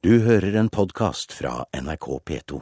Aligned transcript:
Du 0.00 0.14
hører 0.24 0.54
en 0.56 0.70
podkast 0.72 1.34
fra 1.36 1.66
NRK 1.76 2.06
P2. 2.24 2.58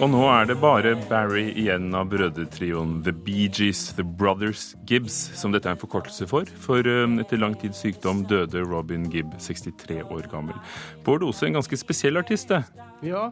Og 0.00 0.08
nå 0.08 0.22
er 0.32 0.46
det 0.48 0.54
bare 0.62 0.94
Barry 1.10 1.50
igjen 1.50 1.90
av 1.92 2.06
brødretrioen 2.14 2.94
The 3.04 3.12
Bee 3.12 3.50
Gees, 3.52 3.82
The 3.98 4.06
Brothers 4.08 4.70
Gibbs, 4.88 5.18
som 5.36 5.52
dette 5.52 5.68
er 5.68 5.76
en 5.76 5.82
forkortelse 5.82 6.24
for. 6.30 6.48
For 6.64 6.88
um, 6.88 7.18
etter 7.20 7.42
lang 7.42 7.58
tids 7.60 7.82
sykdom 7.84 8.22
døde 8.30 8.62
Robin 8.64 9.04
Gibb, 9.12 9.36
63 9.36 9.98
år 10.06 10.30
gammel. 10.32 10.56
Bård 11.04 11.26
Ose, 11.28 11.44
en 11.50 11.58
ganske 11.58 11.76
spesiell 11.76 12.16
artist, 12.22 12.48
det. 12.48 12.62
Ja, 13.04 13.26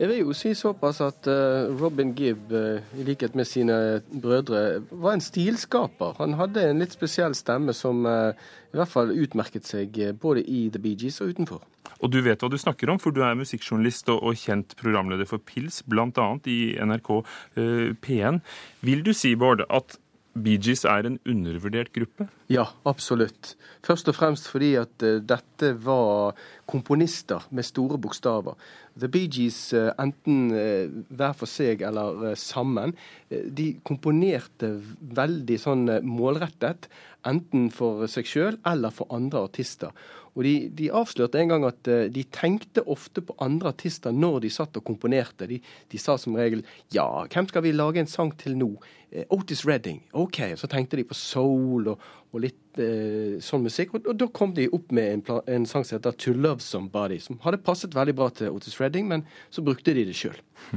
jeg 0.00 0.10
vil 0.10 0.24
jo 0.24 0.34
si 0.34 0.56
såpass 0.58 0.98
at 1.06 1.30
uh, 1.30 1.70
Robin 1.78 2.10
Gibb, 2.18 2.50
uh, 2.50 2.82
i 2.98 3.06
likhet 3.06 3.38
med 3.38 3.46
sine 3.46 3.78
brødre, 4.10 4.82
var 4.90 5.14
en 5.14 5.22
stilskaper. 5.22 6.18
Han 6.18 6.34
hadde 6.42 6.66
en 6.72 6.82
litt 6.82 6.98
spesiell 6.98 7.38
stemme 7.38 7.70
som 7.70 8.02
uh, 8.02 8.34
i 8.74 8.82
hvert 8.82 8.90
fall 8.98 9.14
utmerket 9.14 9.70
seg 9.70 9.94
både 10.18 10.42
i 10.42 10.66
The 10.74 10.82
Bee 10.82 10.98
Gees 10.98 11.22
og 11.22 11.36
utenfor. 11.36 11.62
Og 12.04 12.12
du 12.12 12.20
vet 12.24 12.42
hva 12.42 12.50
du 12.52 12.58
snakker 12.60 12.92
om, 12.92 13.00
for 13.02 13.14
du 13.14 13.22
er 13.24 13.38
musikkjournalist 13.38 14.10
og, 14.12 14.22
og 14.22 14.40
kjent 14.40 14.76
programleder 14.80 15.28
for 15.28 15.42
Pils, 15.42 15.82
bl.a. 15.88 16.26
i 16.50 16.58
NRK 16.76 17.12
eh, 17.16 17.94
P1. 18.04 18.42
Vil 18.86 19.06
du 19.06 19.14
si, 19.16 19.34
Bård, 19.38 19.64
at 19.68 19.98
Bee 20.36 20.60
Gees 20.60 20.84
er 20.84 21.06
en 21.08 21.16
undervurdert 21.28 21.92
gruppe? 21.94 22.26
Ja, 22.52 22.66
absolutt. 22.88 23.54
Først 23.86 24.10
og 24.10 24.16
fremst 24.18 24.50
fordi 24.50 24.74
at 24.78 25.02
uh, 25.04 25.18
dette 25.24 25.72
var 25.82 26.36
komponister 26.68 27.46
med 27.56 27.66
store 27.66 27.98
bokstaver. 28.02 28.58
The 29.00 29.08
Bee 29.12 29.30
Gees, 29.32 29.58
uh, 29.72 29.94
enten 30.02 30.50
uh, 30.52 30.92
hver 31.08 31.36
for 31.38 31.50
seg 31.50 31.84
eller 31.86 32.36
sammen, 32.40 32.94
de 33.30 33.72
komponerte 33.86 34.74
veldig 35.16 35.58
sånn 35.58 35.88
målrettet. 36.06 36.90
Enten 37.26 37.70
for 37.74 38.06
seg 38.10 38.28
sjøl 38.28 38.60
eller 38.68 38.94
for 38.94 39.10
andre 39.14 39.42
artister. 39.48 39.94
Og 40.36 40.44
de, 40.44 40.54
de, 40.76 40.90
avslørte 40.92 41.40
en 41.40 41.48
gang 41.54 41.64
at 41.64 41.88
uh, 41.88 42.04
de 42.12 42.22
tenkte 42.32 42.84
ofte 42.92 43.22
på 43.24 43.34
andre 43.42 43.72
artister 43.72 44.12
når 44.12 44.42
de 44.44 44.52
satt 44.52 44.76
og 44.76 44.84
komponerte. 44.84 45.48
De, 45.48 45.58
de, 45.62 46.00
sa 46.00 46.18
som 46.20 46.36
regel 46.36 46.62
ja, 46.92 47.06
hvem 47.32 47.48
skal 47.48 47.64
vi 47.64 47.72
lage 47.72 48.02
en 48.02 48.10
sang 48.10 48.34
til 48.38 48.58
nå? 48.60 48.68
Uh, 49.14 49.24
Otis 49.38 49.64
Redding. 49.66 50.02
OK. 50.12 50.42
Så 50.60 50.68
tenkte 50.70 51.00
de 51.00 51.06
på 51.08 51.16
soul 51.16 51.88
og, 51.94 52.04
og 52.36 52.42
litt 52.44 52.80
eh, 52.82 53.38
sånn 53.40 53.64
musikk. 53.64 53.94
Og, 53.96 54.10
og, 54.10 54.18
da 54.20 54.28
kom 54.34 54.52
de 54.56 54.68
opp 54.76 54.92
med 54.94 55.14
en, 55.14 55.40
en, 55.54 55.66
sang 55.68 55.86
som 55.86 55.96
heter 55.96 56.16
To 56.26 56.34
Love 56.36 56.60
Somebody, 56.60 57.16
som 57.22 57.40
hadde 57.46 57.62
passet 57.64 57.96
veldig 57.96 58.16
bra 58.18 58.28
til 58.34 58.52
Otis 58.52 58.76
Redding, 58.82 59.08
men 59.08 59.24
så 59.48 59.64
brukte 59.64 59.94
de 59.96 60.04
det 60.08 60.16
sjøl. 60.18 60.36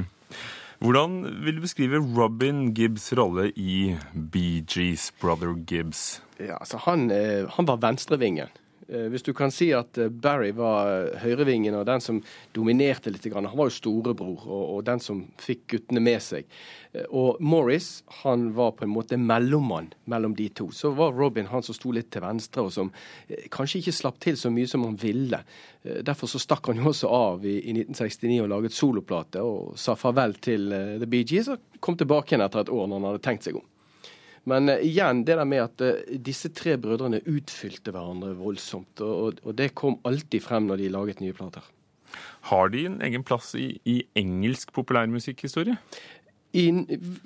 Hvordan 0.80 1.44
vil 1.44 1.58
du 1.58 1.60
beskrive 1.60 1.98
Robin 2.16 2.70
Gibbs 2.74 3.10
rolle 3.12 3.50
i 3.52 3.96
Bee 4.32 4.64
Gees, 4.64 5.10
Brother 5.20 5.52
Gibbs? 5.68 6.22
Ja, 6.38 6.56
altså 6.56 6.80
han, 6.86 7.10
han 7.52 7.68
var 7.68 7.82
venstrevingen. 7.82 8.48
Eh, 8.90 9.06
hvis 9.10 9.22
du 9.22 9.30
kan 9.36 9.52
si 9.54 9.68
at 9.76 9.98
eh, 10.00 10.10
Barry 10.10 10.50
var 10.56 11.12
høyrevingen 11.22 11.76
og 11.78 11.86
den 11.86 12.02
som 12.02 12.18
dominerte 12.56 13.12
litt. 13.12 13.28
Han 13.30 13.46
var 13.46 13.70
jo 13.70 13.76
storebror 13.76 14.46
og, 14.50 14.82
den 14.86 15.02
som 15.02 15.22
fikk 15.38 15.66
guttene 15.74 16.02
med 16.02 16.18
seg. 16.24 16.48
Eh, 16.92 17.06
og 17.06 17.38
Morris 17.38 18.02
han 18.24 18.48
var 18.56 18.74
på 18.74 18.86
en 18.86 18.92
måte 18.92 19.18
mellommann 19.20 19.92
mellom 20.10 20.34
de 20.38 20.48
to. 20.50 20.70
Så 20.74 20.90
var 20.98 21.14
Robin 21.14 21.50
han 21.52 21.62
som 21.62 21.76
sto 21.76 21.94
litt 21.94 22.10
til 22.10 22.24
venstre, 22.26 22.66
og 22.66 22.74
som 22.74 22.90
kanskje 23.54 23.84
ikke 23.84 23.98
slapp 24.00 24.18
til 24.22 24.38
så 24.40 24.50
mye 24.50 24.70
som 24.70 24.86
han 24.88 24.98
ville. 24.98 25.44
Derfor 25.80 26.28
så 26.28 26.40
stakk 26.42 26.66
han 26.68 26.80
jo 26.82 26.90
også 26.90 27.08
av 27.14 27.46
i 27.46 27.60
1969 27.70 28.40
og 28.42 28.50
laget 28.52 28.74
soloplate 28.76 29.44
og 29.44 29.78
sa 29.80 29.94
farvel 29.96 30.34
til 30.42 30.66
The 30.70 31.08
Bee 31.08 31.24
Gees 31.24 31.48
og 31.48 31.78
kom 31.80 31.96
tilbake 31.96 32.34
igjen 32.34 32.44
etter 32.44 32.66
et 32.66 32.72
år 32.74 32.88
når 32.88 32.98
han 32.98 33.12
hadde 33.12 33.22
tenkt 33.24 33.46
seg 33.46 33.56
om. 33.62 33.64
Men 34.48 34.68
uh, 34.68 34.78
igjen, 34.84 35.24
det 35.24 35.36
der 35.38 35.48
med 35.48 35.64
at 35.64 35.84
uh, 35.84 36.14
disse 36.24 36.52
tre 36.56 36.76
brødrene 36.80 37.22
utfylte 37.28 37.92
hverandre 37.94 38.34
voldsomt. 38.38 39.02
Og, 39.04 39.42
og, 39.44 39.52
det 39.58 39.74
kom 39.78 40.00
alltid 40.08 40.44
frem 40.44 40.70
når 40.70 40.84
de 40.84 40.94
laget 40.94 41.20
nye 41.24 41.36
plater. 41.36 41.66
Har 42.50 42.72
de 42.72 42.86
en 42.88 43.02
egen 43.06 43.26
plass 43.26 43.52
i, 43.54 43.74
i 43.86 44.00
engelsk 44.18 44.72
populærmusikkhistorie? 44.74 45.76
I 46.50 46.64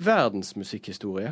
verdens 0.05 0.51
musikkhistorie. 0.53 1.31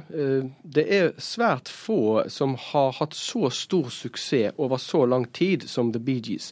det 0.66 0.84
er 0.98 1.11
svært 1.22 1.70
få 1.70 2.23
som 2.26 2.55
har 2.58 2.95
hatt 2.98 3.14
så 3.14 3.52
stor 3.54 3.92
suksess 3.94 4.58
over 4.58 4.82
så 4.82 5.04
lang 5.05 5.27
tid 5.30 5.67
som 5.70 5.92
The 5.94 6.02
Bee 6.02 6.23
Gees. 6.26 6.50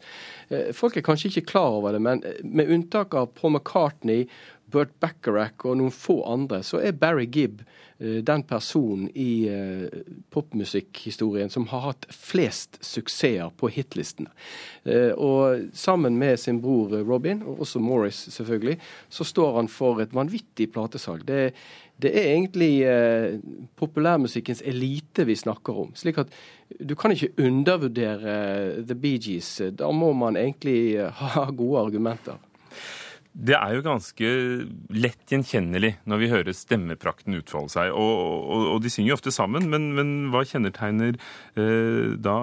Folk 0.77 0.99
er 0.99 1.07
kanskje 1.07 1.31
ikke 1.31 1.47
klar 1.55 1.79
over 1.79 1.97
det, 1.97 2.03
men 2.05 2.21
med 2.45 2.69
unntak 2.69 3.17
av 3.17 3.31
Paul 3.33 3.55
McCartney, 3.55 4.27
Burt 4.69 4.93
Bacharach 5.01 5.65
og 5.65 5.79
noen 5.81 5.95
få 5.95 6.19
andre, 6.29 6.61
så 6.61 6.77
er 6.77 6.93
Barry 7.01 7.25
Gibb 7.25 7.65
Eh, 7.65 7.90
den 8.01 8.43
personen 8.49 9.09
i 9.13 9.45
uh, 9.49 10.01
popmusikkhistorien 10.33 11.51
som 11.53 11.67
har 11.69 11.83
hatt 11.85 12.07
flest 12.09 12.79
suksesser 12.85 13.51
på 13.57 13.69
hitlistene. 13.75 14.31
Uh, 14.87 15.13
og 15.13 15.67
sammen 15.77 16.17
med 16.17 16.39
sin 16.41 16.61
bror 16.63 16.95
Robin, 17.05 17.43
og 17.45 17.61
også 17.65 17.81
Morris 17.83 18.23
selvfølgelig, 18.33 18.79
så 19.09 19.27
står 19.27 19.55
han 19.59 19.69
for 19.69 20.01
et 20.01 20.15
vanvittig 20.15 20.71
platesalg. 20.73 21.27
Det, 21.27 21.51
det 22.01 22.13
er 22.17 22.31
egentlig 22.33 22.71
populærmusikkens 23.77 24.63
elite 24.65 25.27
vi 25.27 25.35
snakker 25.37 25.77
om. 25.83 25.91
slik 25.95 26.17
at 26.17 26.33
du 26.79 26.95
kan 26.95 27.13
ikke 27.13 27.33
undervurdere 27.37 28.81
The 28.81 28.95
Bee 28.95 29.19
Gees. 29.21 29.61
Da 29.77 29.91
må 29.91 30.13
man 30.13 30.37
egentlig 30.37 30.97
ha 31.35 31.45
gode 31.51 31.85
argumenter. 31.85 32.41
Det 33.31 33.55
er 33.55 33.77
jo 33.77 33.83
ganske 33.85 34.29
lett 34.91 35.31
gjenkjennelig 35.31 35.93
når 36.09 36.19
vi 36.19 36.29
hører 36.33 36.55
stemmeprakten 36.55 37.37
utfolde 37.37 37.71
seg. 37.71 37.93
Og, 37.95 38.11
og, 38.19 38.65
og, 38.73 38.81
de 38.83 38.91
synger 38.91 39.13
jo 39.13 39.15
ofte 39.15 39.31
sammen, 39.31 39.69
men, 39.71 39.87
men 39.95 40.11
hva 40.33 40.43
kjennetegner 40.47 41.15
eh, 41.15 42.11
da 42.19 42.35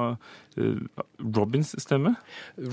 eh, 0.56 0.81
Robins 1.21 1.75
stemme? 1.84 2.15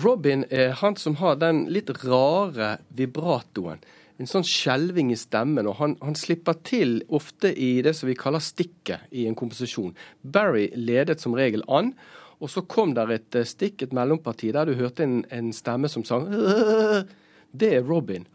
Robin 0.06 0.46
er 0.48 0.78
han 0.80 0.96
som 1.00 1.20
har 1.20 1.42
den 1.42 1.66
litt 1.68 1.92
rare 2.06 2.78
vibratoen. 2.96 3.84
En 4.16 4.32
sånn 4.32 4.48
skjelving 4.48 5.12
i 5.12 5.20
stemmen. 5.20 5.68
Og 5.68 5.76
han, 5.82 5.98
han, 6.00 6.16
slipper 6.16 6.56
til 6.64 7.02
ofte 7.12 7.52
i 7.52 7.82
det 7.84 7.98
som 8.00 8.08
vi 8.08 8.16
kaller 8.16 8.40
stikket 8.40 9.12
i 9.12 9.28
en 9.28 9.36
komposisjon. 9.36 9.92
Barry 10.24 10.70
ledet 10.80 11.20
som 11.20 11.36
regel 11.36 11.68
an. 11.68 11.92
Og 12.40 12.48
så 12.52 12.64
kom 12.64 12.96
der 12.96 13.12
et 13.20 13.36
eh, 13.36 13.44
stikk, 13.44 13.84
et 13.84 13.94
mellomparti, 13.96 14.56
der 14.56 14.72
du 14.72 14.80
hørte 14.80 15.04
en, 15.04 15.20
en 15.36 15.52
stemme 15.56 15.92
som 15.92 16.08
sang 16.08 16.32
det 17.60 17.74
er 17.80 17.86
Robin. 17.88 18.26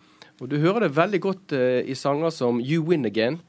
Og 0.41 0.49
Du 0.49 0.57
hører 0.57 0.87
det 0.87 0.97
veldig 0.97 1.21
godt 1.21 1.53
uh, 1.53 1.81
i 1.85 1.95
sanger 1.95 2.33
som 2.33 2.61
You 2.61 2.85
Win 2.89 3.05
Again, 3.05 3.41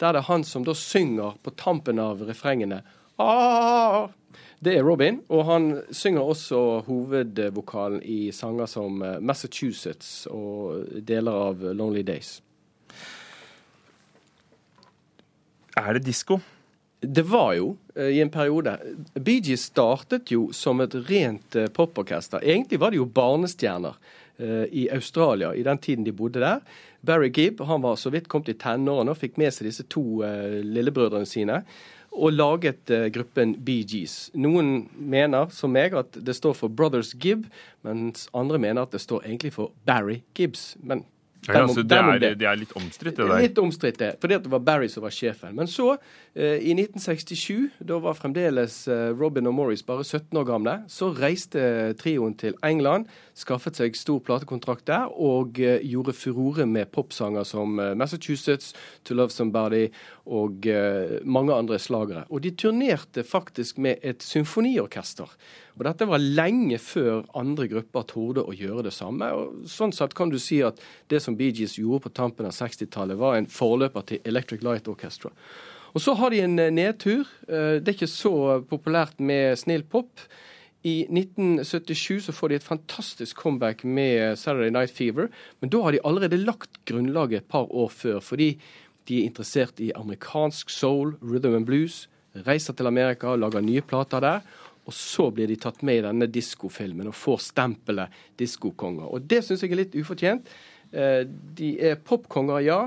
der 0.00 0.14
det 0.14 0.22
er 0.22 0.30
han 0.30 0.44
som 0.44 0.64
da 0.64 0.72
synger 0.72 1.36
på 1.42 1.52
tampen 1.58 2.00
av 2.00 2.22
refrengene. 2.24 2.80
Ah! 3.20 4.08
Det 4.58 4.74
er 4.74 4.82
Robin, 4.82 5.20
og 5.28 5.44
han 5.46 5.66
synger 5.94 6.24
også 6.24 6.58
hovedvokalen 6.86 8.00
i 8.02 8.32
sanger 8.32 8.66
som 8.66 9.02
uh, 9.02 9.18
Massachusetts 9.20 10.26
og 10.32 10.86
deler 11.04 11.36
av 11.50 11.66
Lonely 11.76 12.02
Days. 12.02 12.38
Er 15.76 15.98
det 15.98 16.06
disko? 16.08 16.40
Det 16.98 17.22
var 17.28 17.52
jo 17.58 17.74
uh, 17.98 18.08
i 18.08 18.22
en 18.24 18.32
periode. 18.32 18.78
Bee 19.14 19.44
Gees 19.44 19.68
startet 19.68 20.32
jo 20.32 20.48
som 20.56 20.80
et 20.80 20.96
rent 21.10 21.60
poporkester. 21.76 22.40
Egentlig 22.40 22.80
var 22.80 22.94
det 22.94 23.02
jo 23.02 23.10
barnestjerner. 23.20 24.00
Eh, 24.38 24.64
i 24.70 24.90
Australia 24.90 25.54
i 25.54 25.62
den 25.62 25.78
tiden 25.78 26.04
de 26.04 26.12
bodde 26.12 26.38
der. 26.38 26.60
Barry 27.00 27.30
Gibb 27.34 27.60
han 27.60 27.82
var 27.82 27.96
så 27.96 28.10
vidt 28.14 28.28
kommet 28.30 28.52
i 28.52 28.54
tenårene 28.54 29.10
og 29.10 29.18
fikk 29.18 29.34
med 29.40 29.50
seg 29.50 29.66
disse 29.66 29.82
to 29.90 30.20
uh, 30.22 30.60
lillebrødrene 30.62 31.26
sine. 31.26 31.56
Og 32.14 32.36
laget 32.36 32.92
uh, 32.94 33.08
gruppen 33.10 33.56
Bee 33.66 33.82
Gees. 33.82 34.28
Noen 34.38 34.86
mener, 34.94 35.50
som 35.50 35.74
meg, 35.74 35.96
at 35.98 36.14
det 36.22 36.36
står 36.38 36.54
for 36.54 36.70
Brothers 36.70 37.16
Gibb, 37.18 37.48
mens 37.82 38.28
andre 38.30 38.62
mener 38.62 38.86
at 38.86 38.94
det 38.94 39.02
står 39.02 39.26
egentlig 39.26 39.56
for 39.58 39.74
Barry 39.90 40.20
Gibbs. 40.38 40.76
Men 40.86 41.02
ja, 41.48 41.62
altså, 41.64 41.82
det, 41.82 41.96
er, 41.96 42.18
det, 42.36 42.46
er, 42.46 42.58
litt 42.60 42.72
omstridt, 42.76 43.16
det 43.16 43.26
der? 43.26 43.40
Litt 43.42 43.58
omstridt, 43.62 43.98
det. 44.02 44.10
Fordi 44.20 44.38
det 44.44 44.52
var 44.52 44.64
Barry 44.64 44.88
som 44.92 45.04
var 45.06 45.14
sjefen. 45.14 45.54
Men 45.56 45.70
så, 45.70 45.94
eh, 46.34 46.60
i 46.60 46.74
1967, 46.76 47.78
da 47.88 47.98
var 48.04 48.18
fremdeles 48.18 48.76
eh, 48.92 49.08
Robin 49.16 49.48
og 49.48 49.56
Morris 49.56 49.84
bare 49.86 50.04
17 50.04 50.36
år 50.40 50.48
gamle, 50.48 50.74
så 50.92 51.08
reiste 51.16 51.94
trioen 52.00 52.36
til 52.38 52.58
England, 52.66 53.08
skaffet 53.38 53.78
seg 53.80 53.96
stor 53.96 54.20
platekontrakt 54.26 54.86
der, 54.90 55.08
og 55.08 55.60
eh, 55.62 55.80
gjorde 55.88 56.16
furore 56.16 56.66
med 56.68 56.90
popsanger 56.92 57.46
som 57.48 57.78
eh, 57.80 57.94
Massachusetts, 57.98 58.74
To 59.08 59.16
Love 59.16 59.32
Somebody 59.32 59.86
og 60.28 60.68
eh, 60.68 61.18
mange 61.24 61.54
andre 61.56 61.78
slagere. 61.80 62.26
Og 62.28 62.42
de 62.44 62.52
turnerte 62.52 63.24
faktisk 63.24 63.78
med 63.80 64.04
et 64.04 64.22
symfoniorkester. 64.24 65.32
Og 65.78 65.84
dette 65.86 66.08
var 66.10 66.18
lenge 66.20 66.80
før 66.82 67.22
andre 67.38 67.68
grupper 67.70 68.06
torde 68.10 68.42
å 68.42 68.54
gjøre 68.56 68.88
det 68.88 68.92
samme. 68.96 69.30
og 69.30 69.68
Sånn 69.70 69.94
sett 69.94 70.16
kan 70.18 70.32
du 70.32 70.38
si 70.42 70.58
at 70.66 70.80
det 71.10 71.22
som 71.22 71.37
Bee 71.38 71.54
Gees 71.54 71.78
gjorde 71.78 72.06
på 72.06 72.14
tampen 72.18 72.48
av 72.48 72.54
60-tallet, 72.56 73.18
var 73.18 73.38
en 73.38 73.48
forløper 73.50 74.06
til 74.08 74.28
Electric 74.28 74.64
Light 74.66 74.88
Orchestra. 74.90 75.32
Og 75.94 76.02
så 76.04 76.14
har 76.18 76.34
de 76.34 76.42
en 76.44 76.58
eh, 76.60 76.74
nedtur. 76.74 77.24
Eh, 77.48 77.78
det 77.80 77.92
er 77.92 77.96
ikke 77.96 78.10
så 78.10 78.34
populært 78.68 79.18
med 79.22 79.56
snill 79.60 79.86
pop. 79.88 80.26
I 80.86 81.08
1977 81.10 82.28
så 82.28 82.34
får 82.34 82.52
de 82.52 82.58
et 82.58 82.66
fantastisk 82.66 83.40
comeback 83.40 83.82
med 83.84 84.38
Saturday 84.38 84.70
Night 84.70 84.94
Fever. 84.94 85.26
Men 85.60 85.72
da 85.72 85.82
har 85.82 85.96
de 85.96 86.04
allerede 86.04 86.38
lagt 86.38 86.82
grunnlaget 86.86 87.42
et 87.42 87.50
par 87.50 87.66
år 87.72 87.90
før, 87.90 88.20
fordi 88.22 88.52
de 89.08 89.22
er 89.22 89.26
interessert 89.30 89.80
i 89.80 89.90
amerikansk 89.96 90.70
soul, 90.70 91.16
rhythm 91.22 91.56
and 91.56 91.66
blues. 91.66 92.06
Reiser 92.46 92.76
til 92.76 92.86
Amerika, 92.86 93.34
lager 93.34 93.64
nye 93.64 93.82
plater 93.82 94.20
der. 94.20 94.40
og 94.88 94.94
så 94.96 95.26
blir 95.28 95.50
de 95.50 95.58
tatt 95.60 95.82
med 95.84 95.98
i 96.00 96.04
denne 96.06 96.26
diskofilmen 96.32 97.10
og 97.10 97.16
får 97.16 97.42
stempelet 97.50 98.14
diskokonger. 98.40 99.10
Og 99.12 99.26
det 99.28 99.42
syns 99.44 99.60
jeg 99.60 99.74
er 99.74 99.82
litt 99.82 99.96
ufortjent. 100.00 100.48
Eh, 100.92 101.22
de 101.58 101.74
er 101.90 101.98
popkonger, 102.00 102.62
ja. 102.64 102.80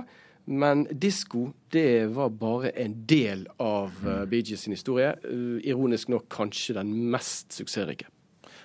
Men 0.51 0.87
disko 0.89 1.51
det 1.71 2.09
var 2.15 2.31
bare 2.35 2.73
en 2.81 2.95
del 3.07 3.45
av 3.61 3.93
uh, 4.03 4.23
Bee 4.27 4.43
Gees 4.43 4.65
sin 4.65 4.73
historie. 4.73 5.13
Uh, 5.23 5.61
ironisk 5.63 6.09
nok 6.11 6.25
kanskje 6.33 6.75
den 6.79 6.91
mest 7.13 7.53
suksessrike. 7.55 8.09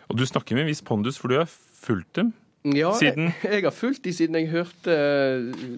Og 0.08 0.18
du 0.18 0.24
snakker 0.26 0.56
med 0.56 0.64
en 0.64 0.72
viss 0.72 0.82
pondus, 0.82 1.20
for 1.20 1.30
du 1.30 1.36
har 1.38 1.46
fulgt 1.50 2.16
dem 2.18 2.32
ja, 2.74 2.90
siden 2.98 3.28
jeg, 3.28 3.52
jeg, 3.58 3.66
har 3.68 3.74
fulgt 3.76 4.02
dem 4.08 4.16
siden 4.16 4.40
jeg 4.40 4.50
hørte 4.50 4.96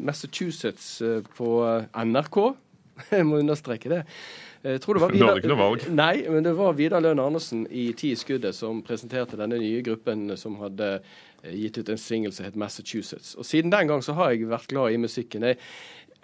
Massachusetts 0.00 1.02
på 1.37 1.50
NRK. 1.93 2.38
Jeg 3.14 3.26
må 3.28 3.38
understreke 3.38 3.90
det. 3.93 3.99
Jeg 4.62 4.82
tror 4.82 4.99
det 4.99 5.02
var 5.05 5.12
Vidar, 5.14 5.20
du 5.20 5.31
hadde 5.31 5.43
ikke 5.43 5.52
noe 5.52 5.60
valg? 5.62 5.87
Nei, 5.94 6.14
men 6.28 6.46
det 6.46 6.55
var 6.58 6.76
Vidar 6.78 7.05
Lønn 7.05 7.22
Andersen 7.22 7.64
i 7.70 7.88
Ti 7.99 8.12
i 8.14 8.19
skuddet 8.19 8.56
som 8.56 8.82
presenterte 8.87 9.38
denne 9.40 9.60
nye 9.60 9.82
gruppen 9.87 10.32
som 10.40 10.58
hadde 10.62 10.99
gitt 11.43 11.78
ut 11.78 11.93
en 11.93 12.00
singel 12.00 12.34
som 12.34 12.49
het 12.49 12.58
Massachusetts. 12.58 13.37
Og 13.38 13.46
siden 13.46 13.70
den 13.75 13.90
gang 13.90 14.02
så 14.02 14.16
har 14.19 14.34
jeg 14.34 14.50
vært 14.50 14.70
glad 14.72 14.94
i 14.94 15.00
musikken. 15.00 15.46
Jeg 15.46 15.60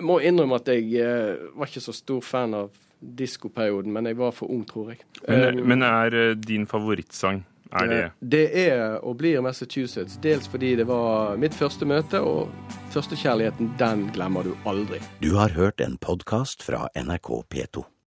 må 0.03 0.19
innrømme 0.21 0.59
at 0.59 0.71
jeg 0.73 0.91
eh, 0.99 1.49
var 1.55 1.71
ikke 1.71 1.85
så 1.85 1.95
stor 1.95 2.23
fan 2.25 2.57
av 2.59 2.75
diskoperioden, 2.99 3.93
men 3.93 4.09
jeg 4.09 4.19
var 4.19 4.33
for 4.35 4.51
ung, 4.51 4.65
tror 4.67 4.95
jeg. 4.95 5.05
Men, 5.29 5.61
men 5.69 5.85
er 5.87 6.35
din 6.41 6.65
favorittsang 6.67 7.45
er 7.75 7.87
det? 7.91 8.03
Det 8.21 8.69
er 8.69 8.99
og 9.03 9.17
blir 9.19 9.41
Massachusetts. 9.43 10.19
Dels 10.23 10.47
fordi 10.51 10.75
det 10.79 10.87
var 10.89 11.37
mitt 11.41 11.55
første 11.55 11.87
møte, 11.89 12.21
og 12.21 12.51
førstekjærligheten, 12.95 13.75
den 13.81 14.07
glemmer 14.15 14.47
du 14.47 14.55
aldri. 14.69 15.03
Du 15.23 15.35
har 15.39 15.55
hørt 15.57 15.83
en 15.83 15.99
podkast 15.99 16.63
fra 16.63 16.87
NRK 16.95 17.33
P2. 17.51 17.85